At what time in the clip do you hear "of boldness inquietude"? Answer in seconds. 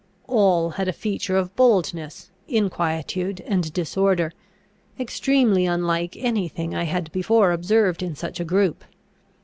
1.37-3.39